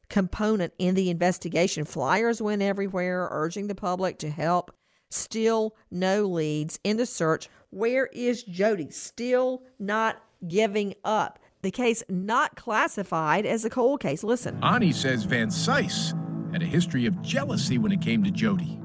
[0.08, 1.84] component in the investigation.
[1.84, 4.72] Flyers went everywhere urging the public to help.
[5.10, 7.48] Still no leads in the search.
[7.76, 8.88] Where is Jody?
[8.88, 10.16] Still not
[10.48, 11.38] giving up.
[11.60, 14.24] The case not classified as a cold case.
[14.24, 14.58] Listen.
[14.64, 16.14] Amy says Van Cise
[16.52, 18.80] had a history of jealousy when it came to Jody.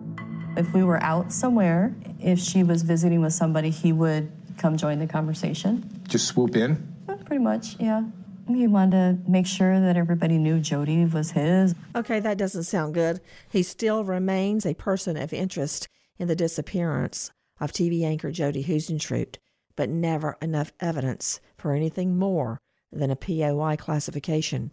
[0.58, 5.00] If we were out somewhere, if she was visiting with somebody, he would come join
[5.00, 5.90] the conversation.
[6.10, 6.94] Just swoop in?
[7.26, 8.04] Pretty much, yeah.
[8.50, 11.76] He wanted to make sure that everybody knew Jody was his.
[11.96, 13.22] Okay, that doesn't sound good.
[13.48, 15.88] He still remains a person of interest
[16.20, 17.32] in the disappearance
[17.62, 19.38] of TV anchor Jodi Huisentruit,
[19.78, 22.60] but never enough evidence for anything more
[22.92, 24.72] than a POI classification.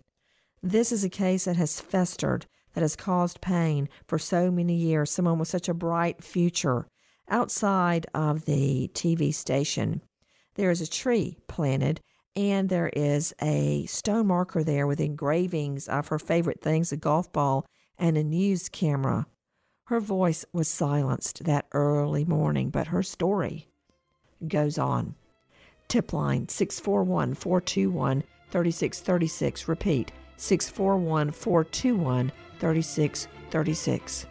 [0.62, 5.10] This is a case that has festered, that has caused pain for so many years.
[5.10, 6.88] Someone with such a bright future
[7.28, 10.02] outside of the TV station.
[10.54, 12.00] There is a tree planted,
[12.34, 17.32] and there is a stone marker there with engravings of her favorite things a golf
[17.32, 17.66] ball
[17.98, 19.26] and a news camera.
[19.88, 23.68] Her voice was silenced that early morning, but her story
[24.46, 25.14] goes on.
[25.88, 29.66] Tip line 641 421 3636.
[29.66, 34.26] Repeat 641 421 3636.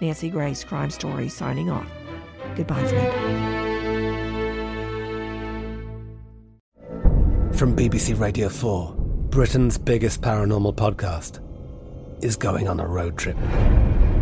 [0.00, 1.86] Nancy Grace, Crime Story, signing off.
[2.56, 3.46] Goodbye, friend.
[7.56, 8.96] From BBC Radio 4,
[9.30, 11.38] Britain's biggest paranormal podcast
[12.20, 13.36] is going on a road trip.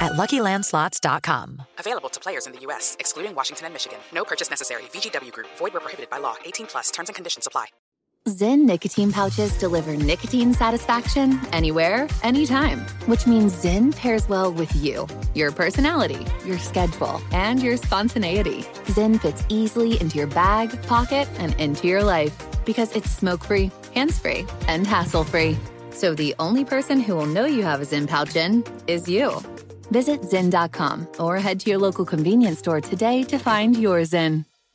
[0.00, 1.62] at luckylandslots.com.
[1.78, 3.98] Available to players in the U.S., excluding Washington and Michigan.
[4.12, 4.82] No purchase necessary.
[4.92, 6.36] VGW Group, void where prohibited by law.
[6.44, 7.66] 18 plus terms and conditions apply.
[8.28, 15.06] Zyn nicotine pouches deliver nicotine satisfaction anywhere, anytime, which means Zyn pairs well with you,
[15.36, 18.62] your personality, your schedule, and your spontaneity.
[18.86, 23.70] Zyn fits easily into your bag, pocket, and into your life because it's smoke free,
[23.94, 25.56] hands free, and hassle free.
[25.90, 29.40] So the only person who will know you have a Zyn pouch in is you.
[29.90, 34.44] Visit Zyn.com or head to your local convenience store today to find your Zyn.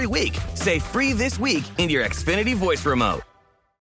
[0.00, 0.38] every week.
[0.54, 3.29] Say free this week in your Xfinity voice remote.